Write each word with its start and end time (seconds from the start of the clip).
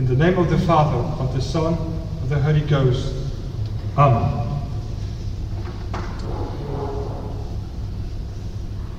In 0.00 0.06
the 0.06 0.16
name 0.16 0.38
of 0.38 0.48
the 0.48 0.58
Father, 0.60 0.96
of 1.22 1.34
the 1.34 1.42
Son, 1.42 1.74
of 1.74 2.30
the 2.30 2.40
Holy 2.40 2.62
Ghost. 2.62 3.14
Amen. 3.98 4.62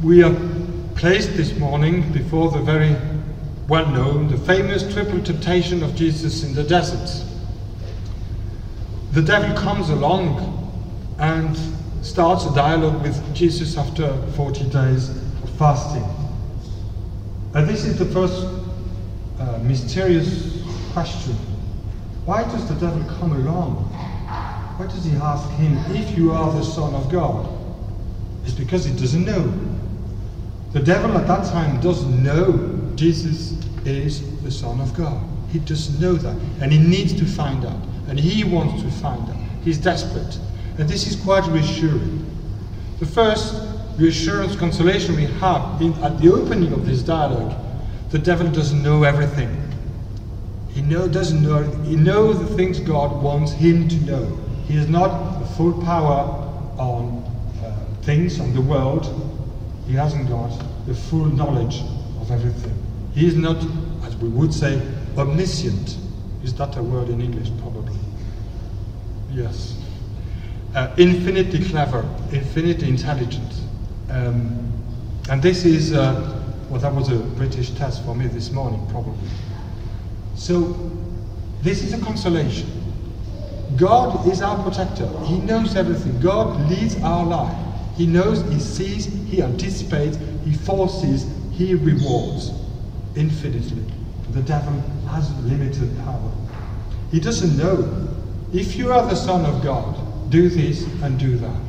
We 0.03 0.21
are 0.21 0.35
placed 0.93 1.35
this 1.35 1.57
morning 1.57 2.11
before 2.11 2.51
the 2.51 2.59
very 2.59 2.95
well 3.67 3.87
known, 3.87 4.27
the 4.27 4.37
famous 4.37 4.83
triple 4.93 5.19
temptation 5.23 5.81
of 5.81 5.95
Jesus 5.95 6.43
in 6.43 6.53
the 6.53 6.63
desert. 6.63 7.25
The 9.13 9.23
devil 9.23 9.57
comes 9.57 9.89
along 9.89 10.71
and 11.17 11.57
starts 12.05 12.45
a 12.45 12.53
dialogue 12.53 13.01
with 13.01 13.33
Jesus 13.33 13.75
after 13.75 14.15
40 14.33 14.65
days 14.65 15.09
of 15.09 15.49
fasting. 15.57 16.05
And 17.55 17.67
this 17.67 17.85
is 17.85 17.97
the 17.97 18.05
first 18.05 18.45
uh, 19.39 19.57
mysterious 19.63 20.60
question. 20.93 21.35
Why 22.25 22.43
does 22.43 22.67
the 22.67 22.75
devil 22.75 23.03
come 23.19 23.33
along? 23.33 23.75
Why 24.77 24.87
does 24.87 25.05
he 25.05 25.11
ask 25.17 25.49
him, 25.51 25.77
if 25.95 26.17
you 26.17 26.31
are 26.31 26.51
the 26.53 26.63
Son 26.63 26.93
of 26.93 27.11
God? 27.11 27.47
It's 28.43 28.53
because 28.53 28.85
he 28.85 28.93
doesn't 28.95 29.25
know. 29.25 29.53
The 30.73 30.79
devil 30.79 31.17
at 31.17 31.27
that 31.27 31.45
time 31.51 31.81
doesn't 31.81 32.23
know 32.23 32.93
Jesus 32.95 33.53
is 33.85 34.41
the 34.41 34.51
Son 34.51 34.79
of 34.79 34.95
God. 34.95 35.21
He 35.51 35.59
doesn't 35.59 35.99
know 35.99 36.13
that. 36.13 36.35
And 36.61 36.71
he 36.71 36.79
needs 36.79 37.13
to 37.13 37.25
find 37.25 37.65
out. 37.65 37.81
And 38.07 38.19
he 38.19 38.43
wants 38.43 38.81
to 38.83 38.89
find 38.89 39.27
out. 39.29 39.35
He's 39.63 39.77
desperate. 39.77 40.39
And 40.77 40.87
this 40.87 41.07
is 41.07 41.21
quite 41.21 41.45
reassuring. 41.47 42.25
The 42.99 43.05
first 43.05 43.55
reassurance, 43.97 44.55
consolation 44.55 45.15
we 45.15 45.25
have 45.25 45.81
in, 45.81 45.93
at 46.03 46.19
the 46.19 46.31
opening 46.31 46.71
of 46.73 46.85
this 46.85 47.01
dialogue, 47.01 47.53
the 48.09 48.19
devil 48.19 48.49
doesn't 48.49 48.81
know 48.81 49.03
everything. 49.03 49.70
He 50.73 50.81
know, 50.81 51.07
doesn't 51.07 51.41
know, 51.41 51.63
he 51.83 51.95
knows 51.95 52.39
the 52.39 52.55
things 52.55 52.79
God 52.79 53.21
wants 53.21 53.51
him 53.51 53.87
to 53.89 53.95
know. 54.05 54.39
He 54.67 54.75
has 54.75 54.87
not 54.87 55.39
the 55.39 55.45
full 55.55 55.73
power 55.83 56.37
on 56.77 57.23
uh, 57.63 58.03
things, 58.03 58.39
on 58.39 58.53
the 58.53 58.61
world. 58.61 59.05
He 59.85 59.93
hasn't 59.93 60.29
got 60.29 60.49
the 60.85 60.93
full 60.93 61.25
knowledge 61.25 61.81
of 62.21 62.31
everything. 62.31 62.75
He 63.13 63.27
is 63.27 63.35
not, 63.35 63.57
as 64.03 64.15
we 64.15 64.29
would 64.29 64.53
say, 64.53 64.81
omniscient. 65.17 65.97
Is 66.43 66.53
that 66.55 66.77
a 66.77 66.83
word 66.83 67.09
in 67.09 67.21
English? 67.21 67.49
Probably. 67.59 67.99
Yes. 69.31 69.77
Uh, 70.73 70.93
infinitely 70.97 71.65
clever, 71.65 72.07
infinitely 72.31 72.87
intelligent. 72.87 73.53
Um, 74.09 74.71
and 75.29 75.41
this 75.41 75.65
is, 75.65 75.93
uh, 75.93 76.41
well, 76.69 76.79
that 76.79 76.93
was 76.93 77.09
a 77.09 77.17
British 77.17 77.71
test 77.71 78.05
for 78.05 78.15
me 78.15 78.27
this 78.27 78.51
morning, 78.51 78.85
probably. 78.89 79.29
So, 80.41 80.75
this 81.61 81.83
is 81.83 81.93
a 81.93 82.03
consolation. 82.03 82.67
God 83.77 84.27
is 84.27 84.41
our 84.41 84.59
protector. 84.63 85.07
He 85.25 85.37
knows 85.37 85.75
everything. 85.75 86.19
God 86.19 86.67
leads 86.67 86.99
our 87.03 87.23
life. 87.23 87.55
He 87.95 88.07
knows, 88.07 88.41
He 88.51 88.59
sees, 88.59 89.05
He 89.29 89.43
anticipates, 89.43 90.17
He 90.43 90.55
forces, 90.55 91.27
He 91.51 91.75
rewards 91.75 92.53
infinitely. 93.15 93.83
The 94.31 94.41
devil 94.41 94.73
has 95.11 95.31
limited 95.43 95.95
power. 95.99 96.31
He 97.11 97.19
doesn't 97.19 97.55
know. 97.55 98.09
If 98.51 98.75
you 98.77 98.91
are 98.91 99.07
the 99.07 99.15
Son 99.15 99.45
of 99.45 99.63
God, 99.63 100.31
do 100.31 100.49
this 100.49 100.87
and 101.03 101.19
do 101.19 101.37
that. 101.37 101.61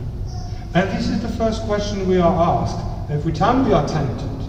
And 0.72 0.88
this 0.96 1.10
is 1.10 1.20
the 1.20 1.28
first 1.28 1.60
question 1.64 2.08
we 2.08 2.16
are 2.16 2.64
asked 2.64 3.10
every 3.10 3.34
time 3.34 3.66
we 3.66 3.74
are 3.74 3.86
tempted. 3.86 4.48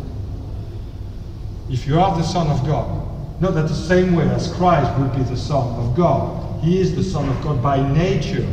If 1.70 1.86
you 1.86 2.00
are 2.00 2.16
the 2.16 2.24
Son 2.24 2.48
of 2.48 2.66
God, 2.66 3.03
not 3.40 3.56
that 3.56 3.68
the 3.68 3.74
same 3.74 4.16
way 4.16 4.28
as 4.30 4.52
Christ 4.54 4.98
would 5.00 5.16
be 5.16 5.24
the 5.24 5.38
Son 5.38 5.68
of 5.80 5.96
God. 5.96 6.64
He 6.64 6.80
is 6.80 6.96
the 6.96 7.04
Son 7.04 7.28
of 7.28 7.42
God 7.44 7.62
by 7.62 7.82
nature, 7.94 8.48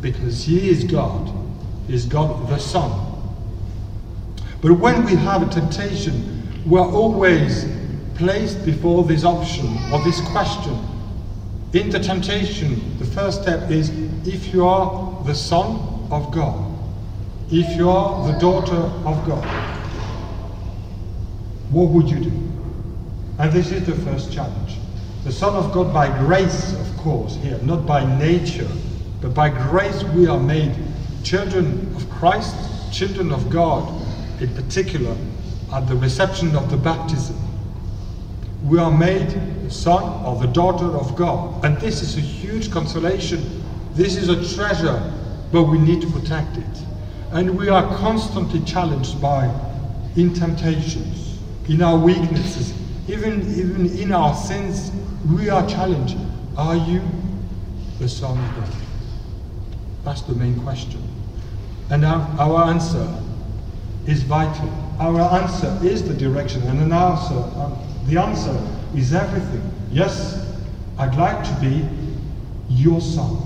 because 0.00 0.44
He 0.44 0.68
is 0.70 0.84
God. 0.84 1.32
He 1.86 1.94
is 1.94 2.06
God 2.06 2.48
the 2.48 2.58
Son. 2.58 2.90
But 4.60 4.72
when 4.72 5.04
we 5.04 5.14
have 5.14 5.42
a 5.42 5.50
temptation, 5.50 6.42
we 6.66 6.78
are 6.78 6.90
always 6.90 7.66
placed 8.16 8.64
before 8.64 9.04
this 9.04 9.24
option 9.24 9.66
or 9.92 10.02
this 10.04 10.20
question. 10.32 10.76
In 11.72 11.88
the 11.88 12.00
temptation, 12.00 12.98
the 12.98 13.04
first 13.04 13.42
step 13.42 13.70
is 13.70 13.90
if 14.26 14.52
you 14.52 14.66
are 14.66 15.22
the 15.24 15.34
Son 15.34 15.78
of 16.10 16.32
God, 16.32 16.66
if 17.50 17.76
you 17.76 17.88
are 17.88 18.32
the 18.32 18.38
daughter 18.38 18.76
of 18.76 19.26
God, 19.26 19.44
what 21.70 21.88
would 21.90 22.10
you 22.10 22.18
do? 22.18 22.49
And 23.40 23.50
this 23.50 23.72
is 23.72 23.86
the 23.86 23.94
first 23.94 24.30
challenge. 24.30 24.76
The 25.24 25.32
Son 25.32 25.54
of 25.54 25.72
God 25.72 25.94
by 25.94 26.08
grace, 26.26 26.74
of 26.74 26.96
course, 26.98 27.36
here, 27.36 27.58
not 27.62 27.86
by 27.86 28.04
nature, 28.18 28.68
but 29.22 29.32
by 29.32 29.48
grace 29.48 30.02
we 30.04 30.26
are 30.26 30.38
made 30.38 30.76
children 31.24 31.90
of 31.96 32.08
Christ, 32.10 32.54
children 32.92 33.32
of 33.32 33.48
God, 33.48 33.88
in 34.42 34.54
particular, 34.54 35.16
at 35.72 35.88
the 35.88 35.96
reception 35.96 36.54
of 36.54 36.70
the 36.70 36.76
baptism. 36.76 37.34
We 38.62 38.78
are 38.78 38.90
made 38.90 39.30
the 39.64 39.70
son 39.70 40.22
or 40.26 40.38
the 40.38 40.52
daughter 40.52 40.94
of 40.94 41.16
God. 41.16 41.64
And 41.64 41.78
this 41.78 42.02
is 42.02 42.18
a 42.18 42.20
huge 42.20 42.70
consolation. 42.70 43.64
This 43.94 44.16
is 44.16 44.28
a 44.28 44.54
treasure, 44.54 45.00
but 45.50 45.62
we 45.62 45.78
need 45.78 46.02
to 46.02 46.10
protect 46.10 46.58
it. 46.58 46.82
And 47.32 47.56
we 47.56 47.70
are 47.70 47.86
constantly 47.96 48.60
challenged 48.64 49.18
by 49.18 49.50
in 50.14 50.34
temptations, 50.34 51.38
in 51.70 51.80
our 51.80 51.96
weaknesses, 51.96 52.74
even, 53.12 53.42
even 53.58 53.98
in 53.98 54.12
our 54.12 54.34
sins, 54.34 54.92
we 55.36 55.48
are 55.48 55.66
challenged. 55.66 56.16
Are 56.56 56.76
you 56.76 57.02
the 57.98 58.08
Son 58.08 58.38
of 58.38 58.56
God? 58.56 58.70
That's 60.04 60.22
the 60.22 60.34
main 60.34 60.60
question. 60.60 61.02
And 61.90 62.04
our, 62.04 62.20
our 62.38 62.70
answer 62.70 63.22
is 64.06 64.22
vital. 64.22 64.70
Our 64.98 65.20
answer 65.20 65.78
is 65.82 66.06
the 66.06 66.14
direction, 66.14 66.62
and 66.62 66.80
an 66.80 66.92
answer, 66.92 67.34
um, 67.34 67.78
the 68.06 68.20
answer 68.20 68.56
is 68.94 69.12
everything. 69.12 69.62
Yes, 69.90 70.46
I'd 70.98 71.16
like 71.16 71.42
to 71.44 71.60
be 71.60 71.88
your 72.68 73.00
son. 73.00 73.38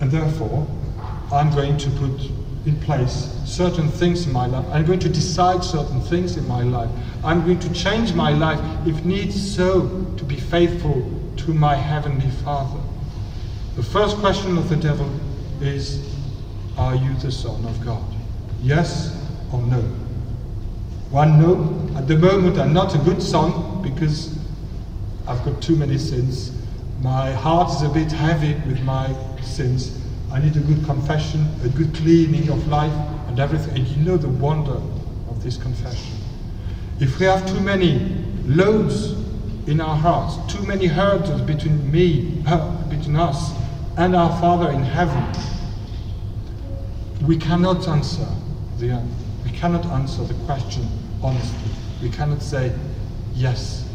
And 0.00 0.10
therefore, 0.10 0.66
I'm 1.32 1.50
going 1.54 1.76
to 1.78 1.90
put 1.90 2.30
in 2.66 2.78
place 2.80 3.34
certain 3.44 3.88
things 3.88 4.26
in 4.26 4.32
my 4.32 4.46
life. 4.46 4.64
I'm 4.70 4.84
going 4.84 5.00
to 5.00 5.08
decide 5.08 5.62
certain 5.62 6.00
things 6.00 6.36
in 6.36 6.46
my 6.48 6.62
life. 6.62 6.90
I'm 7.22 7.44
going 7.44 7.60
to 7.60 7.72
change 7.74 8.14
my 8.14 8.30
life 8.30 8.60
if 8.86 9.04
needs 9.04 9.54
so 9.54 10.06
to 10.16 10.24
be 10.24 10.36
faithful 10.36 11.02
to 11.36 11.52
my 11.52 11.74
heavenly 11.74 12.30
Father. 12.42 12.80
The 13.76 13.82
first 13.82 14.16
question 14.18 14.56
of 14.56 14.70
the 14.70 14.76
devil 14.76 15.10
is 15.60 16.16
Are 16.78 16.94
you 16.94 17.12
the 17.16 17.30
Son 17.30 17.62
of 17.66 17.84
God? 17.84 18.02
Yes 18.62 19.14
or 19.52 19.60
no? 19.62 19.80
One 21.10 21.40
no. 21.40 21.98
At 21.98 22.08
the 22.08 22.16
moment, 22.16 22.58
I'm 22.58 22.72
not 22.72 22.94
a 22.94 22.98
good 22.98 23.22
son 23.22 23.82
because 23.82 24.38
I've 25.26 25.44
got 25.44 25.60
too 25.60 25.76
many 25.76 25.98
sins. 25.98 26.52
My 27.00 27.32
heart 27.32 27.70
is 27.70 27.82
a 27.82 27.88
bit 27.90 28.10
heavy 28.10 28.54
with 28.66 28.80
my 28.82 29.14
sins. 29.42 30.00
I 30.32 30.40
need 30.40 30.56
a 30.56 30.60
good 30.60 30.84
confession, 30.86 31.46
a 31.64 31.68
good 31.68 31.94
cleaning 31.94 32.48
of 32.48 32.66
life 32.68 32.92
and 33.26 33.38
everything. 33.38 33.76
And 33.76 33.88
you 33.88 34.04
know 34.04 34.16
the 34.16 34.28
wonder 34.28 34.80
of 35.28 35.42
this 35.42 35.56
confession. 35.56 36.19
If 37.00 37.18
we 37.18 37.24
have 37.24 37.46
too 37.46 37.60
many 37.60 38.14
loads 38.44 39.12
in 39.66 39.80
our 39.80 39.96
hearts, 39.96 40.36
too 40.54 40.62
many 40.66 40.84
hurdles 40.84 41.40
between 41.40 41.90
me, 41.90 42.42
uh, 42.46 42.76
between 42.88 43.16
us 43.16 43.52
and 43.96 44.14
our 44.14 44.38
Father 44.38 44.70
in 44.70 44.82
heaven, 44.82 45.24
we 47.26 47.38
cannot 47.38 47.88
answer 47.88 48.26
the 48.76 49.02
we 49.44 49.50
cannot 49.50 49.86
answer 49.86 50.22
the 50.24 50.34
question 50.44 50.86
honestly. 51.22 51.70
We 52.02 52.10
cannot 52.10 52.42
say 52.42 52.70
yes 53.34 53.88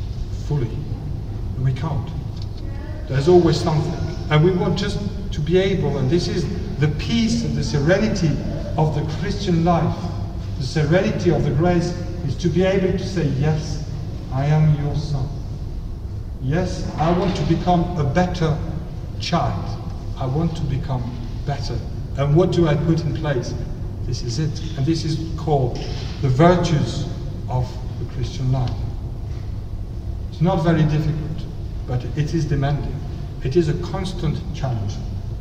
fully. 0.48 0.76
We 1.60 1.74
can't. 1.74 2.10
There's 3.08 3.28
always 3.28 3.60
something. 3.60 3.94
And 4.32 4.44
we 4.44 4.50
want 4.50 4.80
just 4.80 5.00
to 5.34 5.40
be 5.42 5.60
able, 5.60 6.00
and 6.00 6.10
this 6.10 6.28
is 6.28 6.44
the 6.80 6.88
peace 6.98 7.44
and 7.44 7.56
the 7.56 7.64
serenity 7.64 8.32
of 8.78 8.96
the 8.96 9.06
Christian 9.20 9.64
life, 9.64 9.96
the 10.58 10.66
serenity 10.66 11.30
of 11.30 11.44
the 11.44 11.52
grace 11.52 11.94
is 12.36 12.42
to 12.42 12.50
be 12.50 12.64
able 12.64 12.98
to 12.98 13.06
say, 13.06 13.28
Yes, 13.40 13.90
I 14.32 14.46
am 14.46 14.84
your 14.84 14.96
son. 14.96 15.28
Yes, 16.42 16.90
I 16.98 17.18
want 17.18 17.36
to 17.38 17.44
become 17.44 17.98
a 17.98 18.04
better 18.04 18.58
child. 19.20 19.82
I 20.18 20.26
want 20.26 20.56
to 20.58 20.64
become 20.64 21.04
better. 21.46 21.78
And 22.18 22.36
what 22.36 22.52
do 22.52 22.68
I 22.68 22.76
put 22.76 23.02
in 23.02 23.16
place? 23.16 23.54
This 24.04 24.22
is 24.22 24.40
it. 24.40 24.78
And 24.78 24.86
this 24.86 25.04
is 25.04 25.18
called 25.40 25.78
the 26.22 26.30
virtues 26.30 27.06
of 27.50 27.68
the 28.00 28.14
Christian 28.14 28.52
life. 28.52 28.72
It's 30.30 30.42
not 30.42 30.64
very 30.64 30.84
difficult, 30.84 31.46
but 31.88 32.04
it 32.18 32.34
is 32.34 32.46
demanding. 32.46 32.96
It 33.44 33.56
is 33.56 33.70
a 33.70 33.74
constant 33.92 34.38
challenge, 34.56 34.94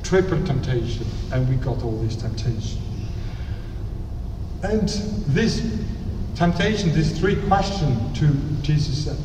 triple 0.03 0.43
temptation, 0.45 1.07
and 1.33 1.49
we 1.49 1.57
got 1.57 1.83
all 1.83 2.01
these 2.01 2.17
temptations. 2.17 2.79
And 4.63 4.89
this 5.29 5.61
temptation, 6.35 6.93
these 6.93 7.19
three 7.19 7.37
questions 7.47 8.19
to 8.19 8.29
Jesus 8.63 9.09
are 9.09 9.17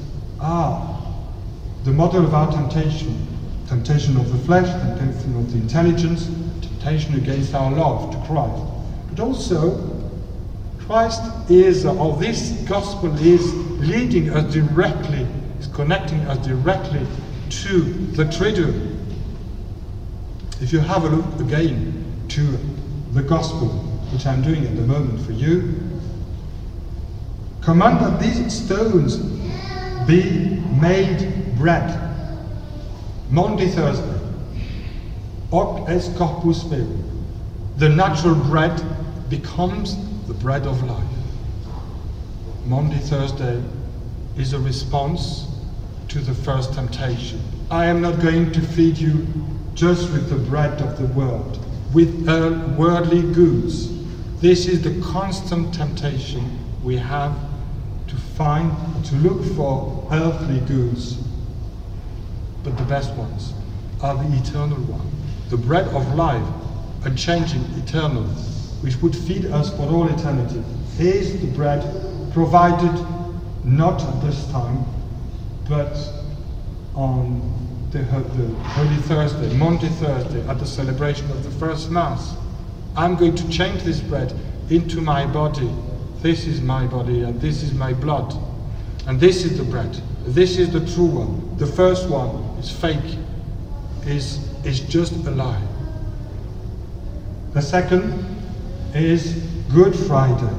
Ah, 0.41 1.13
the 1.83 1.91
model 1.91 2.23
of 2.23 2.33
our 2.33 2.51
temptation 2.51 3.27
temptation 3.69 4.17
of 4.17 4.31
the 4.31 4.37
flesh, 4.39 4.67
temptation 4.67 5.35
of 5.37 5.51
the 5.53 5.59
intelligence, 5.59 6.25
temptation 6.59 7.13
against 7.13 7.53
our 7.53 7.71
love 7.71 8.11
to 8.11 8.17
Christ. 8.25 8.63
But 9.11 9.19
also, 9.19 10.09
Christ 10.79 11.21
is, 11.51 11.85
or 11.85 12.17
this 12.17 12.51
gospel 12.67 13.15
is 13.19 13.53
leading 13.79 14.31
us 14.31 14.51
directly, 14.51 15.27
is 15.59 15.67
connecting 15.67 16.19
us 16.21 16.43
directly 16.45 17.05
to 17.61 17.81
the 18.13 18.23
Triduum. 18.23 18.97
If 20.61 20.73
you 20.73 20.79
have 20.79 21.03
a 21.03 21.09
look 21.09 21.39
again 21.39 22.25
to 22.29 22.41
the 23.13 23.21
gospel, 23.21 23.67
which 24.11 24.25
I'm 24.25 24.41
doing 24.41 24.65
at 24.65 24.75
the 24.75 24.81
moment 24.81 25.23
for 25.27 25.33
you, 25.33 25.75
command 27.69 27.99
that 27.99 28.19
these 28.19 28.51
stones 28.65 29.17
be 30.07 30.59
made 30.81 31.55
bread. 31.55 31.87
Maundy, 33.29 33.67
Thursday, 33.67 34.19
hoc 35.51 35.87
est 35.87 36.17
corpus 36.17 36.63
verum. 36.63 37.27
The 37.77 37.89
natural 37.89 38.33
bread 38.33 38.81
becomes 39.29 39.95
the 40.25 40.33
bread 40.33 40.65
of 40.65 40.81
life. 40.81 41.15
Maundy, 42.65 42.97
Thursday 42.97 43.61
is 44.35 44.53
a 44.53 44.59
response 44.59 45.45
to 46.07 46.17
the 46.17 46.33
first 46.33 46.73
temptation. 46.73 47.39
I 47.69 47.85
am 47.85 48.01
not 48.01 48.19
going 48.19 48.51
to 48.53 48.61
feed 48.61 48.97
you 48.97 49.27
just 49.75 50.11
with 50.11 50.31
the 50.31 50.37
bread 50.49 50.81
of 50.81 50.97
the 50.97 51.05
world, 51.13 51.63
with 51.93 52.27
uh, 52.27 52.73
worldly 52.75 53.21
goods. 53.31 53.89
This 54.41 54.65
is 54.65 54.81
the 54.81 54.99
constant 55.05 55.71
temptation 55.71 56.57
we 56.81 56.97
have 56.97 57.48
find, 58.39 58.71
to 59.03 59.15
look 59.15 59.43
for 59.57 60.07
earthly 60.13 60.61
goods 60.61 61.17
but 62.63 62.77
the 62.77 62.83
best 62.85 63.13
ones 63.15 63.53
are 64.01 64.15
the 64.15 64.37
eternal 64.37 64.77
one, 64.83 65.11
the 65.49 65.57
bread 65.57 65.85
of 65.89 66.15
life, 66.15 66.47
unchanging, 67.03 67.61
eternal, 67.83 68.23
which 68.81 68.95
would 69.01 69.13
feed 69.13 69.45
us 69.47 69.75
for 69.75 69.83
all 69.83 70.07
eternity. 70.07 70.63
Is 70.99 71.39
the 71.41 71.47
bread 71.47 71.83
provided 72.31 72.93
not 73.65 74.01
at 74.01 74.21
this 74.21 74.49
time, 74.51 74.85
but 75.67 75.97
on 76.95 77.41
the, 77.91 77.99
the 77.99 78.55
Holy 78.69 78.95
Thursday, 79.03 79.53
Maundy 79.57 79.89
Thursday, 79.89 80.47
at 80.47 80.59
the 80.59 80.65
celebration 80.65 81.29
of 81.31 81.43
the 81.43 81.51
first 81.51 81.89
Mass. 81.89 82.37
I'm 82.95 83.15
going 83.15 83.35
to 83.35 83.49
change 83.49 83.83
this 83.83 83.99
bread 83.99 84.33
into 84.69 85.01
my 85.01 85.25
body. 85.25 85.69
This 86.21 86.45
is 86.45 86.61
my 86.61 86.85
body 86.85 87.23
and 87.23 87.39
this 87.39 87.63
is 87.63 87.73
my 87.73 87.93
blood. 87.93 88.33
And 89.07 89.19
this 89.19 89.45
is 89.45 89.57
the 89.57 89.63
bread. 89.63 89.99
This 90.25 90.57
is 90.57 90.71
the 90.71 90.85
true 90.93 91.05
one. 91.05 91.57
The 91.57 91.65
first 91.65 92.09
one 92.09 92.29
is 92.59 92.69
fake, 92.69 93.17
is, 94.05 94.37
is 94.65 94.81
just 94.81 95.13
a 95.25 95.31
lie. 95.31 95.61
The 97.53 97.61
second 97.61 98.25
is 98.93 99.33
Good 99.73 99.95
Friday. 99.95 100.53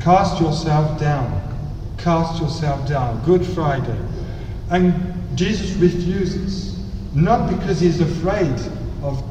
Cast 0.00 0.40
yourself 0.40 1.00
down. 1.00 1.42
Cast 1.98 2.40
yourself 2.40 2.86
down. 2.86 3.24
Good 3.24 3.44
Friday. 3.44 3.98
And 4.70 5.14
Jesus 5.36 5.76
refuses, 5.76 6.78
not 7.14 7.48
because 7.50 7.80
he's 7.80 8.00
afraid 8.00 8.54
of 9.02 9.22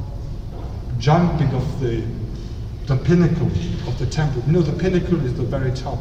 jumping 0.99 1.53
off 1.53 1.79
the, 1.79 2.03
the 2.87 2.95
pinnacle 2.97 3.47
of 3.87 3.97
the 3.97 4.05
temple. 4.05 4.43
No, 4.47 4.61
the 4.61 4.77
pinnacle 4.77 5.23
is 5.25 5.33
the 5.33 5.43
very 5.43 5.71
top. 5.71 5.99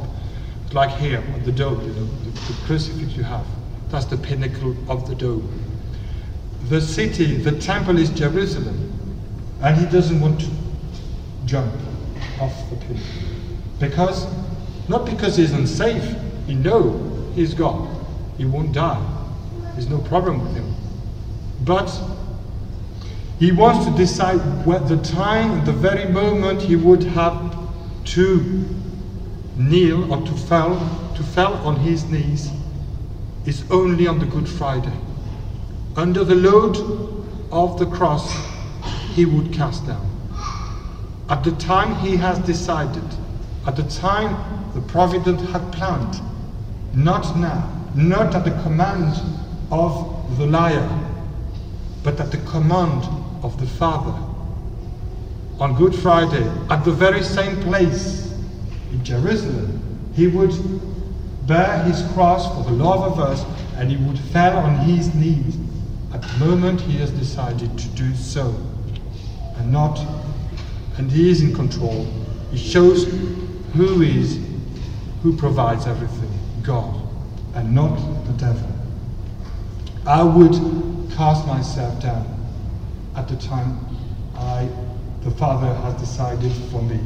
Like 0.73 0.91
here 0.99 1.23
on 1.33 1.43
the 1.45 1.53
dome, 1.53 1.81
you 1.81 1.95
know, 1.95 2.05
the, 2.05 2.31
the 2.31 2.67
crucifix 2.67 3.17
you 3.17 3.23
have. 3.23 3.47
That's 3.91 4.07
the 4.07 4.17
pinnacle 4.17 4.77
of 4.91 5.09
the 5.09 5.15
dome. 5.15 5.49
The 6.69 6.81
city, 6.81 7.37
the 7.37 7.53
temple 7.53 7.99
is 7.99 8.11
Jerusalem, 8.11 8.93
and 9.63 9.77
he 9.77 9.87
doesn't 9.87 10.21
want 10.21 10.41
to 10.41 10.51
jump 11.47 11.73
off 12.41 12.69
the 12.71 12.77
pinnacle. 12.77 13.07
Because, 13.79 14.27
not 14.89 15.07
because 15.07 15.37
he's 15.37 15.53
unsafe, 15.53 16.17
he 16.47 16.55
knows 16.55 17.35
he's 17.35 17.55
God. 17.55 17.89
He 18.37 18.45
won't 18.45 18.73
die. 18.73 19.03
There's 19.73 19.89
no 19.89 19.99
problem 19.99 20.43
with 20.43 20.55
him. 20.55 20.75
But 21.65 21.89
he 23.39 23.51
wants 23.51 23.85
to 23.85 23.91
decide 23.97 24.39
what 24.65 24.89
the 24.89 24.97
time, 24.99 25.65
the 25.65 25.73
very 25.73 26.11
moment 26.11 26.63
he 26.63 26.77
would 26.77 27.03
have 27.03 27.57
to 28.05 28.65
kneel 29.57 30.13
or 30.13 30.25
to 30.25 30.33
fall, 30.33 30.79
to 31.17 31.23
fall 31.23 31.55
on 31.67 31.77
his 31.77 32.05
knees 32.05 32.51
is 33.45 33.65
only 33.71 34.07
on 34.07 34.21
the 34.21 34.27
Good 34.27 34.49
Friday. 34.49 34.93
Under 35.97 36.23
the 36.23 36.35
load 36.35 36.77
of 37.51 37.79
the 37.79 37.87
cross, 37.87 38.33
he 39.15 39.25
would 39.25 39.53
cast 39.53 39.87
down. 39.87 40.09
At 41.29 41.43
the 41.43 41.53
time 41.53 41.97
he 41.97 42.17
has 42.17 42.39
decided, 42.41 43.05
at 43.67 43.77
the 43.77 43.83
time 43.85 44.37
the 44.75 44.81
providence 44.81 45.43
had 45.51 45.73
planned, 45.73 46.21
not 46.93 47.37
now, 47.37 47.69
not 47.95 48.35
at 48.35 48.45
the 48.45 48.63
command 48.63 49.21
of 49.73 50.37
the 50.39 50.47
liar, 50.47 50.89
but 52.03 52.21
at 52.21 52.31
the 52.31 52.39
command 52.39 53.24
of 53.45 53.61
the 53.61 53.67
Father. 53.67 54.19
On 55.61 55.77
Good 55.77 55.95
Friday, 55.95 56.51
at 56.71 56.83
the 56.85 56.91
very 56.91 57.23
same 57.23 57.63
place 57.63 58.33
in 58.91 59.05
Jerusalem, 59.05 60.11
he 60.15 60.27
would 60.27 60.53
bear 61.47 61.83
his 61.85 62.03
cross 62.15 62.49
for 62.57 62.65
the 62.69 62.77
love 62.77 63.13
of 63.13 63.21
us, 63.21 63.45
and 63.77 63.91
he 63.91 63.97
would 63.99 64.19
fall 64.19 64.57
on 64.57 64.79
his 64.79 65.15
knees 65.15 65.59
at 66.15 66.23
the 66.23 66.47
moment 66.47 66.81
he 66.81 66.97
has 66.99 67.11
decided 67.11 67.77
to 67.79 67.89
do 67.89 68.15
so. 68.15 68.55
And 69.57 69.71
not, 69.71 69.99
and 70.97 71.13
he 71.13 71.29
is 71.29 71.43
in 71.43 71.55
control. 71.55 72.07
He 72.51 72.57
shows 72.57 73.05
who 73.75 74.01
is, 74.01 74.41
who 75.23 75.37
provides 75.37 75.87
everything, 75.87 76.31
God, 76.63 76.99
and 77.55 77.75
not 77.75 77.97
the 78.27 78.33
devil. 78.33 78.71
I 80.07 80.23
would 80.23 80.55
cast 81.15 81.47
myself 81.47 82.01
down 82.01 82.44
at 83.17 83.29
the 83.29 83.37
time 83.37 83.79
I, 84.37 84.69
the 85.23 85.31
Father 85.31 85.73
has 85.73 85.95
decided 85.95 86.53
for 86.71 86.83
me. 86.83 87.01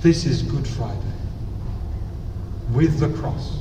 This 0.00 0.26
is 0.26 0.42
Good 0.42 0.66
Friday 0.66 1.00
with 2.72 2.98
the 2.98 3.08
cross. 3.20 3.58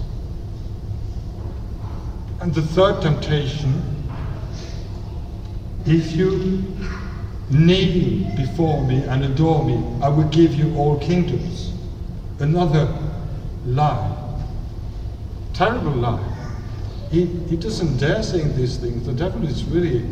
And 2.41 2.53
the 2.53 2.61
third 2.61 3.01
temptation 3.01 3.81
if 5.85 6.15
you 6.15 6.63
kneel 7.51 8.35
before 8.35 8.83
me 8.87 9.03
and 9.03 9.23
adore 9.23 9.63
me, 9.63 9.75
I 10.01 10.09
will 10.09 10.27
give 10.29 10.55
you 10.55 10.75
all 10.75 10.97
kingdoms. 10.99 11.73
Another 12.39 12.91
lie. 13.67 14.41
Terrible 15.53 15.91
lie. 15.91 16.31
He, 17.11 17.25
he 17.25 17.55
doesn't 17.55 17.97
dare 17.97 18.23
saying 18.23 18.57
these 18.57 18.77
things. 18.77 19.05
The 19.05 19.13
devil 19.13 19.47
is 19.47 19.63
really, 19.65 20.07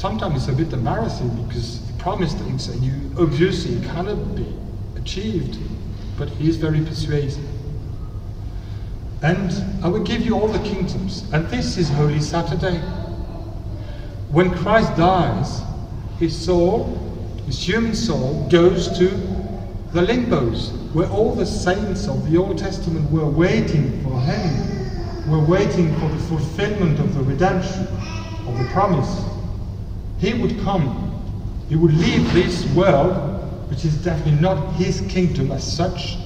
sometimes 0.00 0.36
it's 0.36 0.48
a 0.48 0.52
bit 0.52 0.72
embarrassing 0.72 1.28
because 1.44 1.82
he 1.86 1.98
promised 1.98 2.38
things 2.38 2.68
and 2.68 2.82
you 2.82 2.94
obviously 3.22 3.78
cannot 3.88 4.34
be 4.34 4.46
achieved, 4.96 5.58
but 6.16 6.28
he 6.30 6.48
is 6.48 6.56
very 6.56 6.80
persuasive 6.80 7.44
and 9.22 9.84
I 9.84 9.88
will 9.88 10.02
give 10.02 10.22
you 10.22 10.34
all 10.34 10.48
the 10.48 10.58
kingdoms. 10.60 11.30
And 11.32 11.46
this 11.48 11.76
is 11.76 11.90
Holy 11.90 12.20
Saturday. 12.20 12.78
When 14.30 14.50
Christ 14.50 14.96
dies, 14.96 15.60
his 16.18 16.36
soul, 16.36 16.86
his 17.44 17.62
human 17.62 17.94
soul, 17.94 18.48
goes 18.48 18.88
to 18.98 19.08
the 19.92 20.00
limbos, 20.00 20.70
where 20.94 21.08
all 21.10 21.34
the 21.34 21.44
saints 21.44 22.08
of 22.08 22.30
the 22.30 22.38
Old 22.38 22.56
Testament 22.56 23.10
were 23.10 23.28
waiting 23.28 24.02
for 24.02 24.18
him, 24.20 25.30
were 25.30 25.44
waiting 25.44 25.94
for 25.96 26.08
the 26.08 26.18
fulfillment 26.24 26.98
of 26.98 27.14
the 27.14 27.22
redemption, 27.22 27.86
of 28.46 28.56
the 28.56 28.68
promise. 28.72 29.29
He 30.20 30.34
would 30.34 30.60
come, 30.60 31.24
he 31.70 31.76
would 31.76 31.94
leave 31.94 32.32
this 32.34 32.66
world, 32.74 33.70
which 33.70 33.86
is 33.86 33.96
definitely 34.04 34.38
not 34.40 34.74
his 34.74 35.00
kingdom 35.08 35.50
as 35.50 35.64
such, 35.64 36.18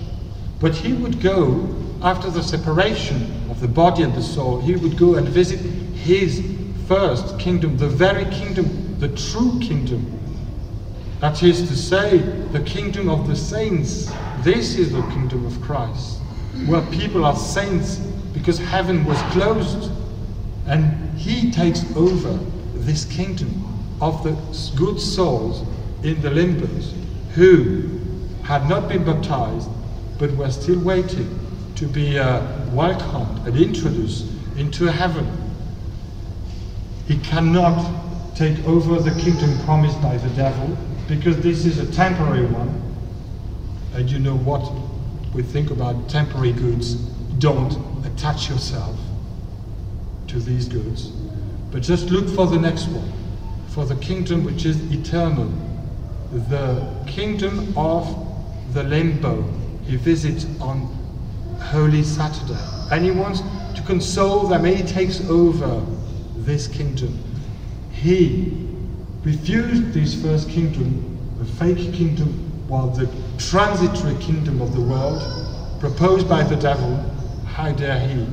but 0.58 0.74
he 0.74 0.92
would 0.94 1.20
go 1.20 1.68
after 2.02 2.28
the 2.28 2.42
separation 2.42 3.30
of 3.50 3.60
the 3.60 3.68
body 3.68 4.02
and 4.02 4.12
the 4.14 4.22
soul, 4.22 4.60
he 4.60 4.74
would 4.74 4.98
go 4.98 5.14
and 5.14 5.28
visit 5.28 5.60
his 5.60 6.44
first 6.88 7.38
kingdom, 7.38 7.76
the 7.76 7.88
very 7.88 8.24
kingdom, 8.34 8.98
the 8.98 9.08
true 9.08 9.60
kingdom. 9.60 10.18
That 11.20 11.42
is 11.42 11.68
to 11.68 11.76
say, 11.76 12.18
the 12.18 12.60
kingdom 12.60 13.08
of 13.08 13.28
the 13.28 13.36
saints. 13.36 14.12
This 14.38 14.76
is 14.76 14.92
the 14.92 15.02
kingdom 15.02 15.46
of 15.46 15.60
Christ, 15.62 16.18
where 16.66 16.82
people 16.90 17.24
are 17.24 17.36
saints 17.36 17.96
because 18.32 18.58
heaven 18.58 19.04
was 19.04 19.22
closed. 19.32 19.90
And 20.66 21.16
he 21.18 21.50
takes 21.52 21.84
over 21.96 22.32
this 22.74 23.04
kingdom 23.04 23.73
of 24.04 24.22
the 24.22 24.32
good 24.76 25.00
souls 25.00 25.66
in 26.02 26.20
the 26.20 26.28
limbos 26.28 26.92
who 27.32 27.88
had 28.42 28.68
not 28.68 28.86
been 28.86 29.02
baptized 29.02 29.68
but 30.18 30.30
were 30.32 30.50
still 30.50 30.78
waiting 30.80 31.40
to 31.74 31.86
be 31.86 32.18
uh, 32.18 32.40
welcomed 32.72 33.48
and 33.48 33.56
introduced 33.56 34.26
into 34.58 34.84
heaven. 34.86 35.26
He 37.08 37.18
cannot 37.20 38.36
take 38.36 38.58
over 38.66 39.00
the 39.00 39.18
kingdom 39.20 39.58
promised 39.64 40.00
by 40.02 40.18
the 40.18 40.28
devil 40.36 40.76
because 41.08 41.40
this 41.40 41.64
is 41.64 41.78
a 41.78 41.90
temporary 41.90 42.46
one. 42.46 42.82
And 43.94 44.10
you 44.10 44.18
know 44.18 44.36
what 44.36 44.70
we 45.34 45.42
think 45.42 45.70
about 45.70 46.10
temporary 46.10 46.52
goods. 46.52 46.94
Don't 47.38 47.74
attach 48.04 48.50
yourself 48.50 48.98
to 50.28 50.40
these 50.40 50.68
goods, 50.68 51.08
but 51.70 51.82
just 51.82 52.10
look 52.10 52.28
for 52.28 52.46
the 52.46 52.58
next 52.58 52.86
one, 52.88 53.10
for 53.74 53.84
the 53.84 53.96
kingdom 53.96 54.44
which 54.44 54.64
is 54.64 54.80
eternal, 54.92 55.52
the 56.48 56.86
kingdom 57.08 57.76
of 57.76 58.06
the 58.72 58.84
limbo. 58.84 59.42
He 59.84 59.96
visits 59.96 60.46
on 60.60 60.86
Holy 61.60 62.04
Saturday, 62.04 62.60
and 62.92 63.04
he 63.04 63.10
wants 63.10 63.40
to 63.74 63.82
console 63.82 64.46
them, 64.46 64.64
and 64.64 64.76
he 64.76 64.84
takes 64.84 65.28
over 65.28 65.84
this 66.36 66.68
kingdom. 66.68 67.18
He 67.90 68.68
refused 69.24 69.92
this 69.92 70.22
first 70.22 70.48
kingdom, 70.48 71.18
the 71.38 71.44
fake 71.44 71.92
kingdom, 71.92 72.28
while 72.68 72.90
the 72.90 73.08
transitory 73.38 74.14
kingdom 74.22 74.62
of 74.62 74.72
the 74.72 74.80
world, 74.80 75.20
proposed 75.80 76.28
by 76.28 76.44
the 76.44 76.56
devil, 76.56 76.94
how 77.46 77.72
dare 77.72 77.98
he 77.98 78.24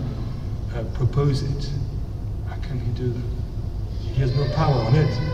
uh, 0.76 0.84
propose 0.94 1.42
it? 1.42 1.72
How 2.48 2.58
can 2.58 2.80
he 2.80 2.92
do 2.92 3.12
that? 3.12 3.24
He 4.14 4.22
has 4.22 4.36
no 4.36 4.48
power 4.54 4.76
on 4.76 4.96
it. 4.96 5.31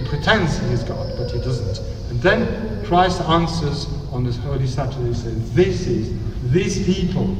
He 0.00 0.08
pretends 0.08 0.58
he 0.58 0.66
is 0.68 0.82
God, 0.82 1.12
but 1.16 1.30
he 1.30 1.38
doesn't. 1.40 1.78
And 2.10 2.20
then 2.22 2.84
Christ 2.86 3.20
answers 3.22 3.86
on 4.12 4.24
this 4.24 4.36
Holy 4.38 4.66
Saturday, 4.66 5.08
he 5.08 5.14
says, 5.14 5.52
This 5.52 5.86
is, 5.86 6.12
these 6.50 6.84
people, 6.84 7.36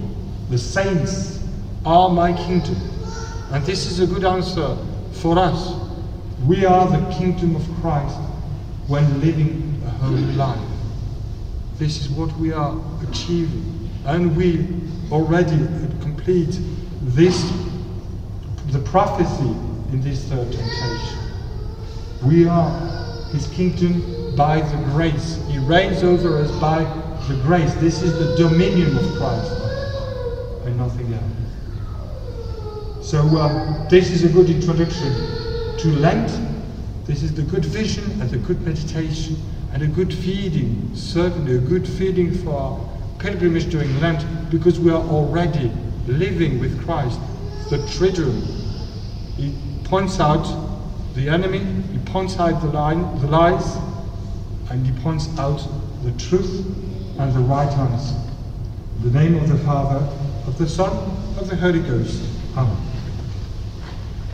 the 0.50 0.58
saints, 0.58 1.42
are 1.86 2.10
my 2.10 2.32
kingdom. 2.32 2.76
And 3.50 3.64
this 3.64 3.90
is 3.90 4.00
a 4.00 4.06
good 4.06 4.24
answer 4.24 4.76
for 5.12 5.38
us. 5.38 5.74
We 6.46 6.66
are 6.66 6.86
the 6.88 7.14
kingdom 7.14 7.56
of 7.56 7.66
Christ 7.80 8.16
when 8.86 9.20
living 9.20 9.82
a 9.86 9.90
holy 9.90 10.32
life. 10.34 10.60
This 11.78 12.00
is 12.00 12.10
what 12.10 12.30
we 12.36 12.52
are 12.52 12.78
achieving. 13.08 13.88
And 14.04 14.36
we 14.36 14.66
already 15.10 15.66
complete 16.00 16.58
this, 17.02 17.42
the 18.66 18.80
prophecy 18.80 19.50
in 19.92 20.02
this 20.02 20.24
third 20.28 20.52
temptation. 20.52 21.29
We 22.22 22.46
are 22.46 22.70
his 23.32 23.46
kingdom 23.48 24.36
by 24.36 24.60
the 24.60 24.76
grace. 24.92 25.42
He 25.48 25.58
reigns 25.58 26.02
over 26.02 26.36
us 26.38 26.50
by 26.60 26.84
the 27.28 27.34
grace. 27.42 27.72
This 27.74 28.02
is 28.02 28.12
the 28.18 28.36
dominion 28.36 28.94
of 28.96 29.04
Christ 29.16 29.52
and 30.66 30.76
nothing 30.76 31.14
else. 31.14 31.24
So 33.06 33.20
um, 33.20 33.86
this 33.88 34.10
is 34.10 34.24
a 34.24 34.28
good 34.28 34.50
introduction 34.50 35.12
to 35.78 35.88
Lent. 35.98 36.30
This 37.06 37.22
is 37.22 37.34
the 37.34 37.42
good 37.42 37.64
vision 37.64 38.04
and 38.20 38.28
the 38.28 38.38
good 38.38 38.60
meditation 38.66 39.36
and 39.72 39.82
a 39.82 39.86
good 39.86 40.12
feeding, 40.12 40.94
certainly 40.94 41.56
a 41.56 41.58
good 41.58 41.88
feeding 41.88 42.34
for 42.34 42.50
our 42.50 42.78
pilgrimage 43.18 43.70
during 43.70 43.98
Lent 44.00 44.26
because 44.50 44.78
we 44.78 44.90
are 44.90 45.02
already 45.02 45.72
living 46.06 46.60
with 46.60 46.84
Christ. 46.84 47.18
The 47.70 47.78
triduum. 47.78 48.42
He 49.36 49.54
points 49.84 50.20
out 50.20 50.69
the 51.14 51.28
enemy, 51.28 51.58
he 51.92 51.98
points 51.98 52.38
out 52.38 52.60
the, 52.60 52.68
line, 52.68 53.18
the 53.20 53.26
lies, 53.26 53.76
and 54.70 54.86
he 54.86 54.92
points 55.02 55.28
out 55.38 55.60
the 56.04 56.12
truth 56.12 56.64
and 57.18 57.32
the 57.32 57.40
right 57.40 57.70
answer. 57.70 58.16
In 58.96 59.12
the 59.12 59.18
name 59.18 59.36
of 59.36 59.48
the 59.48 59.58
Father, 59.58 60.06
of 60.46 60.56
the 60.58 60.68
Son, 60.68 60.90
of 61.38 61.48
the 61.48 61.56
Holy 61.56 61.80
Ghost. 61.80 62.22
Amen. 62.56 62.89